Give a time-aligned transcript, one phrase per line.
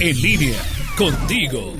[0.00, 0.54] En línea,
[0.96, 1.74] contigo.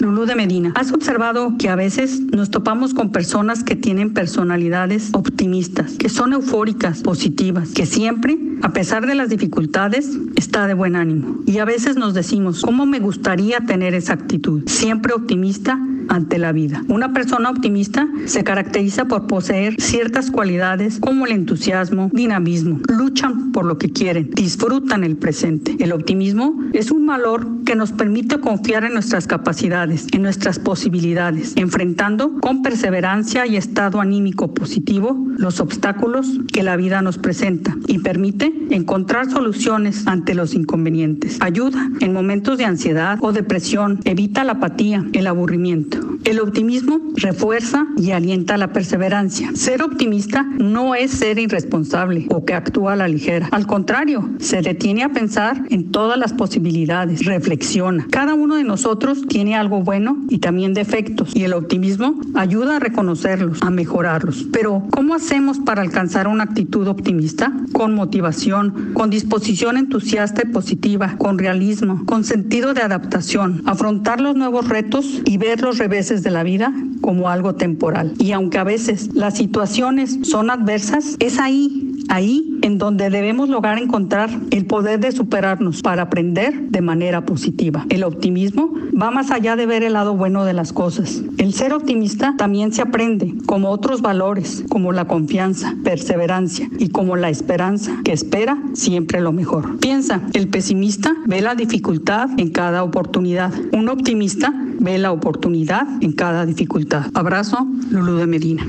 [0.00, 5.10] Lulú de Medina, ¿has observado que a veces nos topamos con personas que tienen personalidades
[5.12, 10.94] optimistas, que son eufóricas, positivas, que siempre, a pesar de las dificultades, está de buen
[10.96, 11.40] ánimo?
[11.46, 14.62] Y a veces nos decimos, ¿cómo me gustaría tener esa actitud?
[14.66, 15.78] Siempre optimista
[16.08, 16.82] ante la vida.
[16.88, 23.64] Una persona optimista se caracteriza por poseer ciertas cualidades como el entusiasmo, dinamismo, luchan por
[23.64, 25.76] lo que quieren, disfrutan el presente.
[25.78, 31.52] El optimismo es un valor que nos permite confiar en nuestras capacidades, en nuestras posibilidades,
[31.56, 37.98] enfrentando con perseverancia y estado anímico positivo los obstáculos que la vida nos presenta y
[37.98, 41.38] permite encontrar soluciones ante los inconvenientes.
[41.40, 46.11] Ayuda en momentos de ansiedad o depresión, evita la apatía, el aburrimiento.
[46.24, 49.50] El optimismo refuerza y alienta la perseverancia.
[49.54, 53.48] Ser optimista no es ser irresponsable o que actúa a la ligera.
[53.50, 58.06] Al contrario, se detiene a pensar en todas las posibilidades, reflexiona.
[58.10, 62.78] Cada uno de nosotros tiene algo bueno y también defectos y el optimismo ayuda a
[62.78, 64.46] reconocerlos, a mejorarlos.
[64.52, 67.52] Pero, ¿cómo hacemos para alcanzar una actitud optimista?
[67.72, 74.36] Con motivación, con disposición entusiasta y positiva, con realismo, con sentido de adaptación, afrontar los
[74.36, 78.12] nuevos retos y ver los reveses de la vida como algo temporal.
[78.18, 83.78] Y aunque a veces las situaciones son adversas, es ahí ahí en donde debemos lograr
[83.78, 87.86] encontrar el poder de superarnos para aprender de manera positiva.
[87.88, 91.22] El optimismo va más allá de ver el lado bueno de las cosas.
[91.38, 97.16] El ser optimista también se aprende, como otros valores, como la confianza, perseverancia y como
[97.16, 99.78] la esperanza, que espera siempre lo mejor.
[99.78, 103.52] Piensa, el pesimista ve la dificultad en cada oportunidad.
[103.72, 107.06] Un optimista ve la oportunidad en cada dificultad.
[107.14, 108.66] Abrazo, Lulu de Medina.